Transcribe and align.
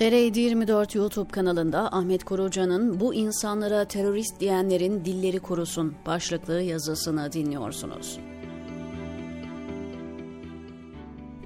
TR 0.00 0.36
24 0.36 0.94
YouTube 0.94 1.30
kanalında 1.30 1.92
Ahmet 1.92 2.24
Koruca'nın 2.24 3.00
bu 3.00 3.14
insanlara 3.14 3.84
terörist 3.84 4.40
diyenlerin 4.40 5.04
dilleri 5.04 5.40
kurusun 5.40 5.94
başlıklı 6.06 6.60
yazısını 6.60 7.32
dinliyorsunuz. 7.32 8.18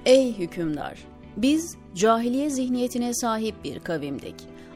Ey 0.05 0.37
hükümdar! 0.37 0.99
Biz 1.37 1.77
cahiliye 1.95 2.49
zihniyetine 2.49 3.13
sahip 3.13 3.63
bir 3.63 3.79
kavimdik. 3.79 4.35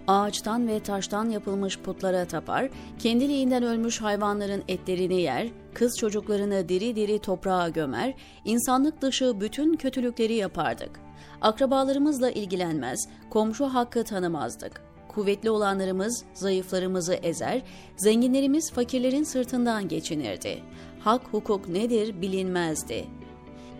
Ağaçtan 0.10 0.68
ve 0.68 0.80
taştan 0.80 1.30
yapılmış 1.30 1.80
putlara 1.80 2.26
tapar, 2.26 2.70
kendiliğinden 3.00 3.64
ölmüş 3.64 4.02
hayvanların 4.02 4.64
etlerini 4.68 5.22
yer, 5.22 5.48
kız 5.74 5.98
çocuklarını 5.98 6.70
diri 6.70 6.96
diri 6.96 7.20
toprağa 7.20 7.70
gömer, 7.70 8.14
insanlık 8.46 9.02
dışı 9.02 9.42
bütün 9.42 9.74
kötülükleri 9.74 10.34
yapardık. 10.34 11.00
Akrabalarımızla 11.42 12.32
ilgilenmez, 12.32 13.10
komşu 13.30 13.66
hakkı 13.66 14.04
tanımazdık. 14.04 14.82
Kuvvetli 15.08 15.50
olanlarımız 15.50 16.24
zayıflarımızı 16.34 17.14
ezer, 17.14 17.62
zenginlerimiz 17.98 18.72
fakirlerin 18.72 19.24
sırtından 19.24 19.88
geçinirdi. 19.88 20.64
Hak 21.00 21.22
hukuk 21.32 21.68
nedir 21.68 22.22
bilinmezdi. 22.22 23.19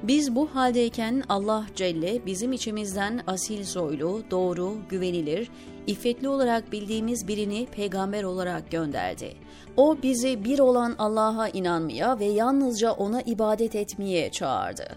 Biz 0.04 0.36
bu 0.36 0.56
haldeyken 0.56 1.24
Allah 1.30 1.66
Celle 1.76 2.26
bizim 2.26 2.54
içimizden 2.54 3.22
asil 3.28 3.64
soylu, 3.64 4.24
doğru, 4.32 4.78
güvenilir, 4.90 5.50
iffetli 5.88 6.30
olarak 6.30 6.72
bildiğimiz 6.72 7.28
birini 7.28 7.66
peygamber 7.66 8.24
olarak 8.24 8.72
gönderdi. 8.72 9.34
O 9.78 9.98
bizi 10.04 10.44
bir 10.44 10.60
olan 10.60 10.96
Allah'a 10.98 11.50
inanmaya 11.50 12.20
ve 12.20 12.26
yalnızca 12.26 12.92
ona 12.92 13.22
ibadet 13.22 13.76
etmeye 13.76 14.32
çağırdı. 14.32 14.88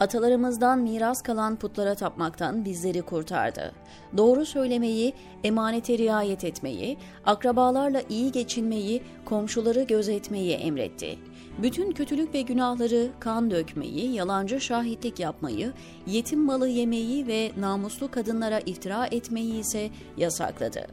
Atalarımızdan 0.00 0.78
miras 0.78 1.22
kalan 1.22 1.56
putlara 1.56 1.94
tapmaktan 1.94 2.64
bizleri 2.64 3.02
kurtardı. 3.02 3.72
Doğru 4.16 4.46
söylemeyi, 4.46 5.12
emanete 5.44 5.98
riayet 5.98 6.44
etmeyi, 6.44 6.96
akrabalarla 7.26 8.02
iyi 8.08 8.32
geçinmeyi, 8.32 9.02
komşuları 9.24 9.82
gözetmeyi 9.82 10.52
emretti. 10.52 11.18
Bütün 11.62 11.92
kötülük 11.92 12.34
ve 12.34 12.42
günahları, 12.42 13.10
kan 13.20 13.50
dökmeyi, 13.50 14.14
yalancı 14.14 14.60
şahitlik 14.60 15.20
yapmayı, 15.20 15.72
yetim 16.06 16.40
malı 16.40 16.68
yemeyi 16.68 17.26
ve 17.26 17.52
namuslu 17.60 18.10
kadınlara 18.10 18.58
iftira 18.58 19.06
etmeyi 19.06 19.60
ise 19.60 19.90
yasakladı. 20.16 20.86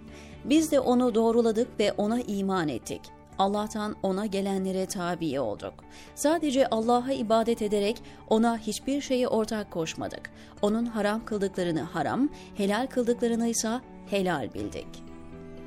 Biz 0.45 0.72
de 0.72 0.80
onu 0.80 1.16
doğruladık 1.16 1.80
ve 1.80 1.91
ona 1.91 2.22
iman 2.22 2.67
ettik. 2.67 3.02
Allah'tan 3.39 3.95
ona 4.03 4.25
gelenlere 4.25 4.85
tabi 4.85 5.39
olduk. 5.39 5.73
Sadece 6.16 6.67
Allah'a 6.67 7.11
ibadet 7.11 7.61
ederek 7.61 8.02
ona 8.29 8.57
hiçbir 8.57 9.02
şeyi 9.02 9.27
ortak 9.27 9.72
koşmadık. 9.72 10.31
Onun 10.61 10.85
haram 10.85 11.25
kıldıklarını 11.25 11.81
haram, 11.81 12.29
helal 12.55 12.88
kıldıklarını 12.88 13.47
ise 13.47 13.79
helal 14.09 14.53
bildik. 14.53 15.04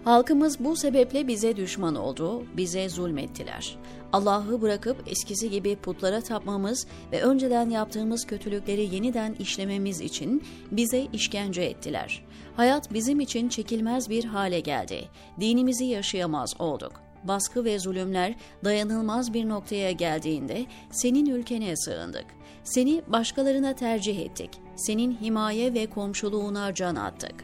Halkımız 0.05 0.61
bu 0.61 0.77
sebeple 0.77 1.29
bize 1.29 1.57
düşman 1.57 1.95
oldu, 1.95 2.45
bize 2.57 2.89
zulmettiler. 2.89 3.77
Allah'ı 4.13 4.63
bırakıp 4.63 4.97
eskisi 5.07 5.51
gibi 5.51 5.77
putlara 5.77 6.21
tapmamız 6.21 6.87
ve 7.13 7.23
önceden 7.23 7.71
yaptığımız 7.71 8.27
kötülükleri 8.27 8.95
yeniden 8.95 9.35
işlememiz 9.35 10.01
için 10.01 10.43
bize 10.71 11.07
işkence 11.13 11.63
ettiler. 11.63 12.25
Hayat 12.57 12.93
bizim 12.93 13.21
için 13.21 13.49
çekilmez 13.49 14.11
bir 14.11 14.25
hale 14.25 14.61
geldi. 14.61 15.09
Dinimizi 15.41 15.85
yaşayamaz 15.85 16.55
olduk 16.59 17.09
baskı 17.25 17.65
ve 17.65 17.79
zulümler 17.79 18.35
dayanılmaz 18.65 19.35
bir 19.35 19.49
noktaya 19.49 19.91
geldiğinde 19.91 20.67
senin 20.91 21.27
ülkene 21.27 21.77
sığındık. 21.77 22.27
Seni 22.65 23.03
başkalarına 23.07 23.75
tercih 23.75 24.19
ettik. 24.19 24.51
Senin 24.77 25.19
himaye 25.21 25.75
ve 25.75 25.87
komşuluğuna 25.87 26.75
can 26.75 26.97
attık. 26.97 27.35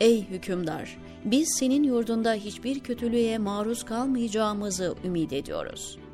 Ey 0.00 0.28
hükümdar! 0.28 1.03
Biz 1.24 1.48
senin 1.58 1.82
yurdunda 1.82 2.32
hiçbir 2.32 2.80
kötülüğe 2.80 3.38
maruz 3.38 3.84
kalmayacağımızı 3.84 4.94
ümit 5.04 5.32
ediyoruz.'' 5.32 6.04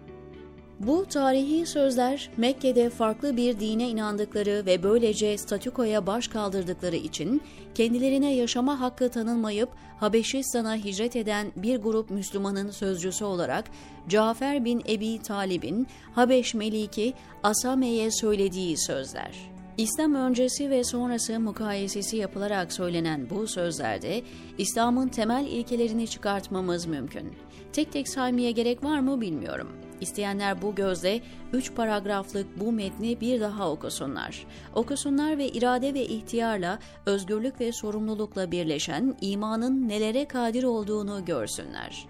Bu 0.80 1.06
tarihi 1.06 1.66
sözler 1.66 2.30
Mekke'de 2.36 2.90
farklı 2.90 3.36
bir 3.36 3.60
dine 3.60 3.88
inandıkları 3.88 4.66
ve 4.66 4.82
böylece 4.82 5.38
statükoya 5.38 6.06
baş 6.06 6.28
kaldırdıkları 6.28 6.96
için 6.96 7.42
kendilerine 7.74 8.34
yaşama 8.34 8.80
hakkı 8.80 9.08
tanınmayıp 9.08 9.68
Habeşistan'a 9.98 10.76
hicret 10.76 11.16
eden 11.16 11.52
bir 11.56 11.76
grup 11.76 12.10
Müslümanın 12.10 12.70
sözcüsü 12.70 13.24
olarak 13.24 13.64
Cafer 14.08 14.64
bin 14.64 14.82
Ebi 14.88 15.22
Talib'in 15.22 15.86
Habeş 16.14 16.54
Meliki 16.54 17.14
Asame'ye 17.42 18.10
söylediği 18.10 18.78
sözler. 18.78 19.49
İslam 19.80 20.14
öncesi 20.14 20.70
ve 20.70 20.84
sonrası 20.84 21.40
mukayesesi 21.40 22.16
yapılarak 22.16 22.72
söylenen 22.72 23.30
bu 23.30 23.46
sözlerde 23.46 24.22
İslam'ın 24.58 25.08
temel 25.08 25.46
ilkelerini 25.46 26.08
çıkartmamız 26.08 26.86
mümkün. 26.86 27.32
Tek 27.72 27.92
tek 27.92 28.08
saymaya 28.08 28.50
gerek 28.50 28.84
var 28.84 29.00
mı 29.00 29.20
bilmiyorum. 29.20 29.68
İsteyenler 30.00 30.62
bu 30.62 30.74
gözle 30.74 31.20
üç 31.52 31.74
paragraflık 31.74 32.60
bu 32.60 32.72
metni 32.72 33.20
bir 33.20 33.40
daha 33.40 33.70
okusunlar. 33.70 34.46
Okusunlar 34.74 35.38
ve 35.38 35.48
irade 35.48 35.94
ve 35.94 36.02
ihtiyarla, 36.06 36.78
özgürlük 37.06 37.60
ve 37.60 37.72
sorumlulukla 37.72 38.50
birleşen 38.50 39.16
imanın 39.20 39.88
nelere 39.88 40.24
kadir 40.24 40.64
olduğunu 40.64 41.24
görsünler. 41.24 42.06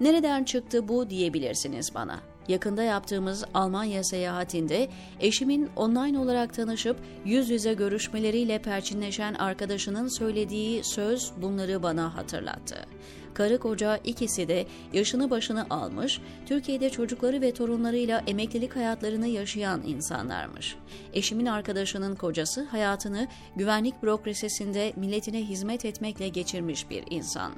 Nereden 0.00 0.44
çıktı 0.44 0.88
bu 0.88 1.10
diyebilirsiniz 1.10 1.94
bana. 1.94 2.33
Yakında 2.48 2.82
yaptığımız 2.82 3.44
Almanya 3.54 4.04
seyahatinde 4.04 4.88
eşimin 5.20 5.70
online 5.76 6.18
olarak 6.18 6.54
tanışıp 6.54 6.96
yüz 7.24 7.50
yüze 7.50 7.74
görüşmeleriyle 7.74 8.58
perçinleşen 8.58 9.34
arkadaşının 9.34 10.18
söylediği 10.18 10.84
söz 10.84 11.32
bunları 11.42 11.82
bana 11.82 12.14
hatırlattı. 12.16 12.76
Karı 13.34 13.58
koca 13.58 13.96
ikisi 13.96 14.48
de 14.48 14.66
yaşını 14.92 15.30
başını 15.30 15.66
almış, 15.70 16.20
Türkiye'de 16.46 16.90
çocukları 16.90 17.40
ve 17.40 17.54
torunlarıyla 17.54 18.22
emeklilik 18.26 18.76
hayatlarını 18.76 19.26
yaşayan 19.26 19.82
insanlarmış. 19.86 20.76
Eşimin 21.12 21.46
arkadaşının 21.46 22.14
kocası 22.14 22.64
hayatını 22.64 23.28
güvenlik 23.56 24.02
bürokrasisinde 24.02 24.92
milletine 24.96 25.42
hizmet 25.42 25.84
etmekle 25.84 26.28
geçirmiş 26.28 26.90
bir 26.90 27.04
insan. 27.10 27.52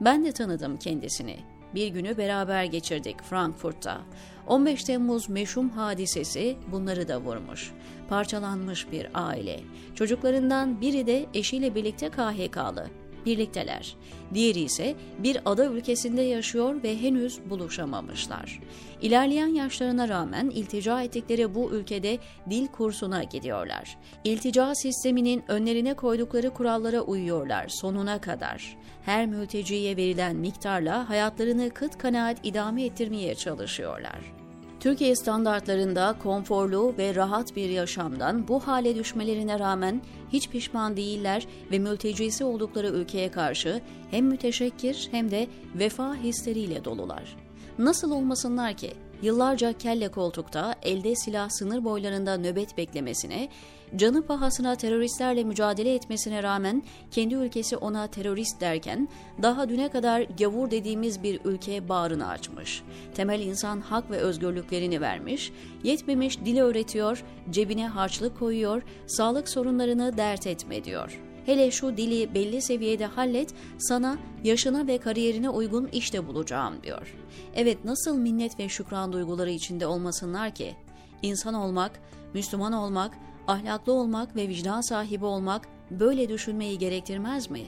Ben 0.00 0.24
de 0.24 0.32
tanıdım 0.32 0.76
kendisini. 0.76 1.36
Bir 1.74 1.88
günü 1.88 2.18
beraber 2.18 2.64
geçirdik 2.64 3.22
Frankfurt'ta. 3.22 4.00
15 4.46 4.84
Temmuz 4.84 5.28
meşhum 5.28 5.70
hadisesi 5.70 6.56
bunları 6.72 7.08
da 7.08 7.20
vurmuş. 7.20 7.70
Parçalanmış 8.08 8.92
bir 8.92 9.08
aile. 9.14 9.60
Çocuklarından 9.94 10.80
biri 10.80 11.06
de 11.06 11.26
eşiyle 11.34 11.74
birlikte 11.74 12.10
KHK'lı 12.10 12.86
birlikteler. 13.26 13.96
Diğeri 14.34 14.60
ise 14.60 14.94
bir 15.18 15.38
ada 15.44 15.66
ülkesinde 15.66 16.22
yaşıyor 16.22 16.82
ve 16.82 17.02
henüz 17.02 17.50
buluşamamışlar. 17.50 18.60
İlerleyen 19.02 19.54
yaşlarına 19.54 20.08
rağmen 20.08 20.50
iltica 20.50 21.02
ettikleri 21.02 21.54
bu 21.54 21.70
ülkede 21.70 22.18
dil 22.50 22.66
kursuna 22.66 23.22
gidiyorlar. 23.22 23.98
İltica 24.24 24.74
sisteminin 24.74 25.42
önlerine 25.48 25.94
koydukları 25.94 26.50
kurallara 26.50 27.00
uyuyorlar 27.00 27.68
sonuna 27.68 28.20
kadar. 28.20 28.76
Her 29.04 29.26
mülteciye 29.26 29.96
verilen 29.96 30.36
miktarla 30.36 31.08
hayatlarını 31.08 31.70
kıt 31.70 31.98
kanaat 31.98 32.36
idame 32.42 32.84
ettirmeye 32.84 33.34
çalışıyorlar. 33.34 34.39
Türkiye 34.80 35.16
standartlarında 35.16 36.14
konforlu 36.22 36.94
ve 36.98 37.14
rahat 37.14 37.56
bir 37.56 37.68
yaşamdan 37.68 38.48
bu 38.48 38.60
hale 38.60 38.94
düşmelerine 38.96 39.58
rağmen 39.58 40.02
hiç 40.32 40.48
pişman 40.48 40.96
değiller 40.96 41.46
ve 41.70 41.78
mültecisi 41.78 42.44
oldukları 42.44 42.86
ülkeye 42.88 43.30
karşı 43.30 43.80
hem 44.10 44.26
müteşekkir 44.26 45.08
hem 45.10 45.30
de 45.30 45.48
vefa 45.74 46.14
hisleriyle 46.14 46.84
dolular. 46.84 47.36
Nasıl 47.78 48.10
olmasınlar 48.10 48.74
ki? 48.74 48.92
Yıllarca 49.22 49.72
kelle 49.72 50.08
koltukta, 50.08 50.74
elde 50.82 51.14
silah 51.14 51.48
sınır 51.50 51.84
boylarında 51.84 52.36
nöbet 52.36 52.76
beklemesine, 52.76 53.48
canı 53.96 54.26
pahasına 54.26 54.74
teröristlerle 54.74 55.44
mücadele 55.44 55.94
etmesine 55.94 56.42
rağmen 56.42 56.82
kendi 57.10 57.34
ülkesi 57.34 57.76
ona 57.76 58.06
terörist 58.06 58.60
derken 58.60 59.08
daha 59.42 59.68
düne 59.68 59.88
kadar 59.88 60.20
gavur 60.20 60.70
dediğimiz 60.70 61.22
bir 61.22 61.40
ülke 61.44 61.88
bağrını 61.88 62.28
açmış. 62.28 62.82
Temel 63.14 63.40
insan 63.40 63.80
hak 63.80 64.10
ve 64.10 64.16
özgürlüklerini 64.16 65.00
vermiş, 65.00 65.52
yetmemiş 65.84 66.38
dili 66.38 66.62
öğretiyor, 66.62 67.24
cebine 67.50 67.88
harçlık 67.88 68.38
koyuyor, 68.38 68.82
sağlık 69.06 69.48
sorunlarını 69.48 70.16
dert 70.16 70.46
etme 70.46 70.84
diyor.'' 70.84 71.29
Hele 71.46 71.70
şu 71.70 71.96
dili 71.96 72.34
belli 72.34 72.62
seviyede 72.62 73.06
hallet, 73.06 73.54
sana 73.78 74.18
yaşına 74.44 74.86
ve 74.86 74.98
kariyerine 74.98 75.48
uygun 75.48 75.88
işte 75.92 76.26
bulacağım 76.26 76.74
diyor. 76.82 77.16
Evet 77.54 77.84
nasıl 77.84 78.18
minnet 78.18 78.58
ve 78.58 78.68
şükran 78.68 79.12
duyguları 79.12 79.50
içinde 79.50 79.86
olmasınlar 79.86 80.54
ki? 80.54 80.76
İnsan 81.22 81.54
olmak, 81.54 82.00
Müslüman 82.34 82.72
olmak, 82.72 83.18
ahlaklı 83.46 83.92
olmak 83.92 84.36
ve 84.36 84.48
vicdan 84.48 84.80
sahibi 84.80 85.24
olmak 85.24 85.68
böyle 85.90 86.28
düşünmeyi 86.28 86.78
gerektirmez 86.78 87.50
mi? 87.50 87.62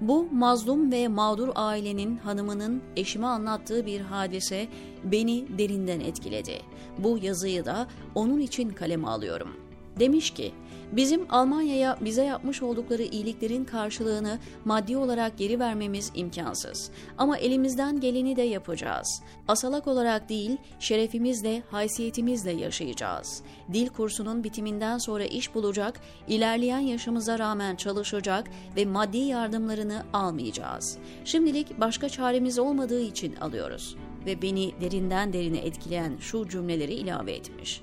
Bu 0.00 0.28
mazlum 0.32 0.92
ve 0.92 1.08
mağdur 1.08 1.48
ailenin 1.54 2.16
hanımının 2.16 2.82
eşime 2.96 3.26
anlattığı 3.26 3.86
bir 3.86 4.00
hadise 4.00 4.68
beni 5.04 5.58
derinden 5.58 6.00
etkiledi. 6.00 6.60
Bu 6.98 7.18
yazıyı 7.22 7.64
da 7.64 7.86
onun 8.14 8.40
için 8.40 8.70
kaleme 8.70 9.08
alıyorum.'' 9.08 9.63
Demiş 9.98 10.30
ki, 10.30 10.52
bizim 10.92 11.26
Almanya'ya 11.30 11.98
bize 12.00 12.24
yapmış 12.24 12.62
oldukları 12.62 13.02
iyiliklerin 13.02 13.64
karşılığını 13.64 14.38
maddi 14.64 14.96
olarak 14.96 15.38
geri 15.38 15.58
vermemiz 15.60 16.12
imkansız. 16.14 16.90
Ama 17.18 17.38
elimizden 17.38 18.00
geleni 18.00 18.36
de 18.36 18.42
yapacağız. 18.42 19.22
Asalak 19.48 19.86
olarak 19.86 20.28
değil, 20.28 20.56
şerefimizle, 20.80 21.62
haysiyetimizle 21.70 22.52
yaşayacağız. 22.52 23.42
Dil 23.72 23.88
kursunun 23.88 24.44
bitiminden 24.44 24.98
sonra 24.98 25.24
iş 25.24 25.54
bulacak, 25.54 26.00
ilerleyen 26.28 26.78
yaşımıza 26.78 27.38
rağmen 27.38 27.76
çalışacak 27.76 28.50
ve 28.76 28.84
maddi 28.84 29.18
yardımlarını 29.18 30.02
almayacağız. 30.12 30.98
Şimdilik 31.24 31.80
başka 31.80 32.08
çaremiz 32.08 32.58
olmadığı 32.58 33.00
için 33.00 33.36
alıyoruz 33.36 33.96
ve 34.26 34.42
beni 34.42 34.72
derinden 34.80 35.32
derine 35.32 35.58
etkileyen 35.58 36.16
şu 36.20 36.48
cümleleri 36.48 36.94
ilave 36.94 37.32
etmiş. 37.32 37.82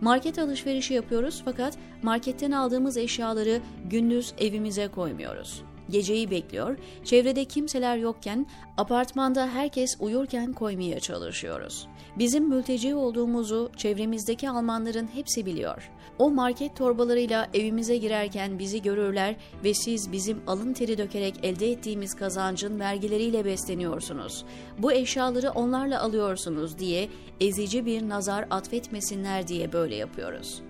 Market 0.00 0.38
alışverişi 0.38 0.94
yapıyoruz 0.94 1.42
fakat 1.44 1.76
marketten 2.02 2.50
aldığımız 2.50 2.96
eşyaları 2.96 3.60
gündüz 3.84 4.34
evimize 4.38 4.88
koymuyoruz. 4.88 5.62
Geceyi 5.90 6.30
bekliyor, 6.30 6.78
çevrede 7.04 7.44
kimseler 7.44 7.96
yokken, 7.96 8.46
apartmanda 8.76 9.48
herkes 9.48 9.96
uyurken 10.00 10.52
koymaya 10.52 11.00
çalışıyoruz. 11.00 11.88
Bizim 12.18 12.48
mülteci 12.48 12.94
olduğumuzu 12.94 13.70
çevremizdeki 13.76 14.50
Almanların 14.50 15.08
hepsi 15.14 15.46
biliyor. 15.46 15.90
O 16.18 16.30
market 16.30 16.76
torbalarıyla 16.76 17.48
evimize 17.54 17.96
girerken 17.96 18.58
bizi 18.58 18.82
görürler 18.82 19.36
ve 19.64 19.74
siz 19.74 20.12
bizim 20.12 20.40
alın 20.46 20.72
teri 20.72 20.98
dökerek 20.98 21.34
elde 21.42 21.72
ettiğimiz 21.72 22.14
kazancın 22.14 22.80
vergileriyle 22.80 23.44
besleniyorsunuz. 23.44 24.44
Bu 24.78 24.92
eşyaları 24.92 25.50
onlarla 25.50 26.02
alıyorsunuz 26.02 26.78
diye 26.78 27.08
ezici 27.40 27.86
bir 27.86 28.08
nazar 28.08 28.46
atfetmesinler 28.50 29.48
diye 29.48 29.72
böyle 29.72 29.94
yapıyoruz.'' 29.94 30.69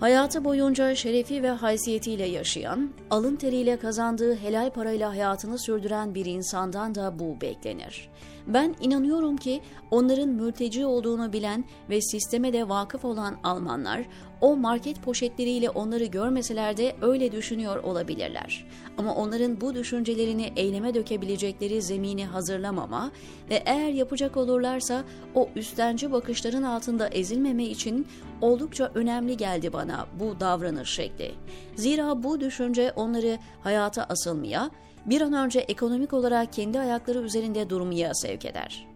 Hayatı 0.00 0.44
boyunca 0.44 0.94
şerefi 0.94 1.42
ve 1.42 1.50
haysiyetiyle 1.50 2.26
yaşayan, 2.26 2.90
alın 3.10 3.36
teriyle 3.36 3.76
kazandığı 3.76 4.36
helal 4.36 4.70
parayla 4.70 5.10
hayatını 5.10 5.58
sürdüren 5.58 6.14
bir 6.14 6.26
insandan 6.26 6.94
da 6.94 7.18
bu 7.18 7.40
beklenir. 7.40 8.08
Ben 8.46 8.74
inanıyorum 8.80 9.36
ki 9.36 9.60
onların 9.90 10.28
mülteci 10.28 10.86
olduğunu 10.86 11.32
bilen 11.32 11.64
ve 11.90 12.00
sisteme 12.00 12.52
de 12.52 12.68
vakıf 12.68 13.04
olan 13.04 13.36
Almanlar 13.42 14.04
o 14.40 14.56
market 14.56 15.02
poşetleriyle 15.02 15.70
onları 15.70 16.04
görmeseler 16.04 16.76
de 16.76 16.96
öyle 17.02 17.32
düşünüyor 17.32 17.82
olabilirler. 17.82 18.66
Ama 18.98 19.14
onların 19.14 19.60
bu 19.60 19.74
düşüncelerini 19.74 20.52
eyleme 20.56 20.94
dökebilecekleri 20.94 21.82
zemini 21.82 22.26
hazırlamama 22.26 23.10
ve 23.50 23.62
eğer 23.66 23.88
yapacak 23.88 24.36
olurlarsa 24.36 25.04
o 25.34 25.48
üstenci 25.56 26.12
bakışların 26.12 26.62
altında 26.62 27.08
ezilmeme 27.08 27.64
için 27.64 28.06
oldukça 28.40 28.90
önemli 28.94 29.36
geldi 29.36 29.72
bana 29.72 30.06
bu 30.20 30.40
davranış 30.40 30.90
şekli. 30.90 31.32
Zira 31.76 32.22
bu 32.22 32.40
düşünce 32.40 32.92
onları 32.96 33.38
hayata 33.62 34.04
asılmaya, 34.04 34.70
bir 35.06 35.20
an 35.20 35.32
önce 35.32 35.58
ekonomik 35.58 36.12
olarak 36.12 36.52
kendi 36.52 36.80
ayakları 36.80 37.18
üzerinde 37.18 37.70
durmaya 37.70 38.14
sevk 38.14 38.44
eder. 38.44 38.86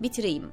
Bitireyim. 0.00 0.44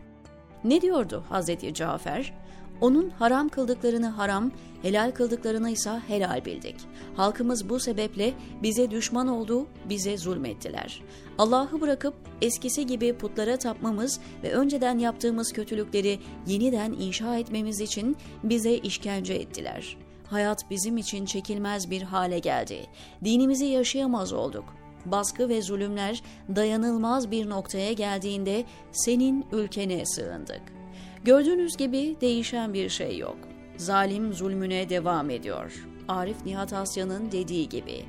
Ne 0.63 0.81
diyordu 0.81 1.23
Hazreti 1.29 1.73
Cafer? 1.73 2.33
Onun 2.83 3.09
haram 3.09 3.49
kıldıklarını 3.49 4.07
haram, 4.07 4.51
helal 4.81 5.11
kıldıklarını 5.11 5.69
ise 5.69 6.01
helal 6.07 6.45
bildik. 6.45 6.75
Halkımız 7.15 7.69
bu 7.69 7.79
sebeple 7.79 8.33
bize 8.63 8.91
düşman 8.91 9.27
oldu, 9.27 9.67
bize 9.89 10.17
zulmettiler. 10.17 11.01
Allah'ı 11.37 11.81
bırakıp 11.81 12.13
eskisi 12.41 12.85
gibi 12.85 13.13
putlara 13.13 13.57
tapmamız 13.57 14.19
ve 14.43 14.53
önceden 14.53 14.99
yaptığımız 14.99 15.53
kötülükleri 15.53 16.19
yeniden 16.47 16.91
inşa 16.91 17.37
etmemiz 17.37 17.81
için 17.81 18.17
bize 18.43 18.73
işkence 18.73 19.33
ettiler. 19.33 19.97
Hayat 20.27 20.69
bizim 20.69 20.97
için 20.97 21.25
çekilmez 21.25 21.89
bir 21.89 22.01
hale 22.01 22.39
geldi. 22.39 22.85
Dinimizi 23.23 23.65
yaşayamaz 23.65 24.33
olduk 24.33 24.65
baskı 25.05 25.49
ve 25.49 25.61
zulümler 25.61 26.23
dayanılmaz 26.55 27.31
bir 27.31 27.49
noktaya 27.49 27.93
geldiğinde 27.93 28.65
senin 28.91 29.45
ülkene 29.51 30.05
sığındık. 30.05 30.82
Gördüğünüz 31.23 31.77
gibi 31.77 32.15
değişen 32.21 32.73
bir 32.73 32.89
şey 32.89 33.17
yok. 33.17 33.37
Zalim 33.77 34.33
zulmüne 34.33 34.89
devam 34.89 35.29
ediyor. 35.29 35.87
Arif 36.07 36.45
Nihat 36.45 36.73
Asya'nın 36.73 37.31
dediği 37.31 37.69
gibi. 37.69 38.05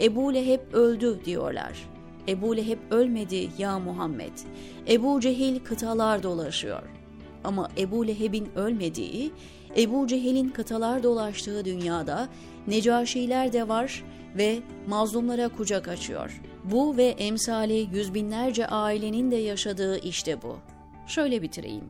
Ebu 0.00 0.34
Leheb 0.34 0.60
öldü 0.72 1.20
diyorlar. 1.24 1.88
Ebu 2.28 2.56
Leheb 2.56 2.78
ölmedi 2.90 3.48
ya 3.58 3.78
Muhammed. 3.78 4.32
Ebu 4.88 5.20
Cehil 5.20 5.60
kıtalar 5.60 6.22
dolaşıyor. 6.22 6.82
Ama 7.44 7.68
Ebu 7.78 8.06
Leheb'in 8.06 8.48
ölmediği, 8.56 9.32
Ebu 9.76 10.06
Cehil'in 10.06 10.48
kıtalar 10.48 11.02
dolaştığı 11.02 11.64
dünyada 11.64 12.28
Necaşiler 12.66 13.52
de 13.52 13.68
var 13.68 14.04
ve 14.38 14.58
mazlumlara 14.86 15.48
kucak 15.48 15.88
açıyor. 15.88 16.40
Bu 16.64 16.96
ve 16.96 17.04
emsali 17.06 17.88
yüz 17.92 18.14
binlerce 18.14 18.66
ailenin 18.66 19.30
de 19.30 19.36
yaşadığı 19.36 19.98
işte 19.98 20.42
bu. 20.42 20.56
Şöyle 21.06 21.42
bitireyim. 21.42 21.84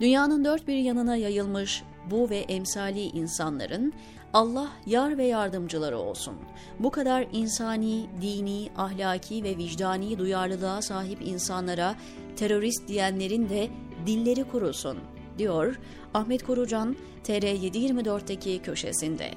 Dünyanın 0.00 0.44
dört 0.44 0.68
bir 0.68 0.76
yanına 0.76 1.16
yayılmış 1.16 1.82
bu 2.10 2.30
ve 2.30 2.38
emsali 2.38 3.02
insanların 3.02 3.92
Allah 4.32 4.68
yar 4.86 5.18
ve 5.18 5.24
yardımcıları 5.24 5.98
olsun. 5.98 6.34
Bu 6.78 6.90
kadar 6.90 7.26
insani, 7.32 8.06
dini, 8.20 8.68
ahlaki 8.76 9.44
ve 9.44 9.56
vicdani 9.56 10.18
duyarlılığa 10.18 10.82
sahip 10.82 11.22
insanlara 11.22 11.94
terörist 12.36 12.88
diyenlerin 12.88 13.48
de 13.48 13.68
dilleri 14.06 14.44
kurusun, 14.44 14.98
diyor 15.38 15.78
Ahmet 16.14 16.42
Korucan 16.42 16.96
TR724'teki 17.24 18.62
köşesinde. 18.62 19.30